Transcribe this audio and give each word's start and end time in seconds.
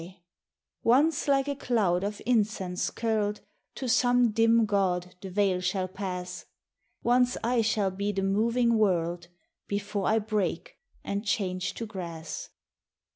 74 0.01 0.15
THE 0.81 0.89
WELCOME 0.89 1.05
Once 1.05 1.27
like 1.27 1.47
a 1.47 1.55
cloud 1.55 2.03
of 2.03 2.21
incense 2.25 2.89
curled 2.89 3.41
To 3.75 3.87
some 3.87 4.31
dim 4.31 4.65
god, 4.65 5.13
the 5.21 5.29
veil 5.29 5.61
shall 5.61 5.87
pass, 5.87 6.47
Once 7.03 7.37
I 7.43 7.61
shall 7.61 7.91
be 7.91 8.11
the 8.11 8.23
moving 8.23 8.79
world 8.79 9.27
Before 9.67 10.07
I 10.07 10.17
break 10.17 10.75
and 11.03 11.23
change 11.23 11.75
to 11.75 11.85
grass. 11.85 12.49